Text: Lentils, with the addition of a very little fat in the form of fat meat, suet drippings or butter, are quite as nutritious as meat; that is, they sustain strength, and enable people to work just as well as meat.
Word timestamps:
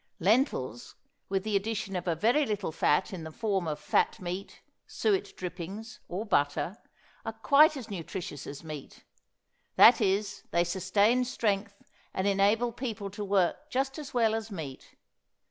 Lentils, 0.19 0.95
with 1.29 1.43
the 1.43 1.55
addition 1.55 1.95
of 1.95 2.07
a 2.07 2.15
very 2.15 2.43
little 2.43 2.71
fat 2.71 3.13
in 3.13 3.23
the 3.23 3.29
form 3.29 3.67
of 3.67 3.77
fat 3.77 4.19
meat, 4.19 4.63
suet 4.87 5.31
drippings 5.37 5.99
or 6.07 6.25
butter, 6.25 6.79
are 7.23 7.33
quite 7.33 7.77
as 7.77 7.91
nutritious 7.91 8.47
as 8.47 8.63
meat; 8.63 9.03
that 9.75 10.01
is, 10.01 10.41
they 10.49 10.63
sustain 10.63 11.23
strength, 11.23 11.83
and 12.15 12.25
enable 12.25 12.71
people 12.71 13.11
to 13.11 13.23
work 13.23 13.69
just 13.69 13.99
as 13.99 14.11
well 14.11 14.33
as 14.33 14.49
meat. 14.49 14.95